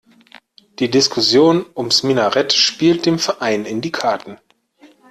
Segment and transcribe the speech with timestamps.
[0.79, 4.39] Die Diskussion ums Minarett spielt dem Verein in die Karten.